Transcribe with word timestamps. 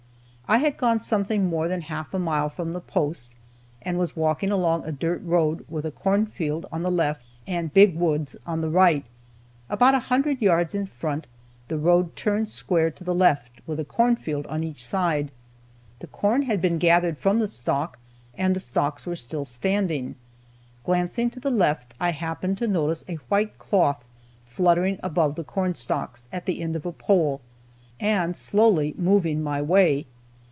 I 0.51 0.57
had 0.57 0.75
gone 0.75 0.99
something 0.99 1.47
more 1.47 1.69
than 1.69 1.79
half 1.79 2.13
a 2.13 2.19
mile 2.19 2.49
from 2.49 2.73
the 2.73 2.81
post, 2.81 3.29
and 3.83 3.97
was 3.97 4.17
walking 4.17 4.51
along 4.51 4.83
a 4.83 4.91
dirt 4.91 5.23
road 5.23 5.65
with 5.69 5.85
a 5.85 5.91
cornfield 5.91 6.65
on 6.73 6.83
the 6.83 6.91
left, 6.91 7.23
and 7.47 7.73
big 7.73 7.95
woods 7.95 8.35
on 8.45 8.59
the 8.59 8.69
right. 8.69 9.05
About 9.69 9.95
a 9.95 9.99
hundred 10.09 10.41
yards 10.41 10.75
in 10.75 10.87
front, 10.87 11.25
the 11.69 11.77
road 11.77 12.17
turned 12.17 12.49
square 12.49 12.91
to 12.91 13.03
the 13.05 13.15
left, 13.15 13.61
with 13.65 13.79
a 13.79 13.85
cornfield 13.85 14.45
on 14.47 14.61
each 14.61 14.83
side. 14.83 15.31
The 15.99 16.07
corn 16.07 16.41
had 16.41 16.59
been 16.59 16.79
gathered 16.79 17.17
from 17.17 17.39
the 17.39 17.47
stalk, 17.47 17.97
and 18.37 18.53
the 18.53 18.59
stalks 18.59 19.07
were 19.07 19.15
still 19.15 19.45
standing. 19.45 20.15
Glancing 20.83 21.29
to 21.29 21.39
the 21.39 21.49
left, 21.49 21.93
I 21.97 22.11
happened 22.11 22.57
to 22.57 22.67
notice 22.67 23.05
a 23.07 23.15
white 23.29 23.57
cloth 23.57 24.03
fluttering 24.43 24.99
above 25.01 25.35
the 25.35 25.45
cornstalks, 25.45 26.27
at 26.29 26.45
the 26.45 26.61
end 26.61 26.75
of 26.75 26.85
a 26.85 26.91
pole, 26.91 27.39
and 28.01 28.35
slowly 28.35 28.93
moving 28.97 29.41
my 29.41 29.61
way. 29.61 30.07